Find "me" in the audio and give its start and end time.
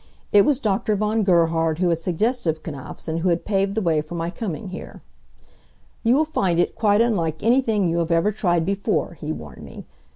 9.63-9.85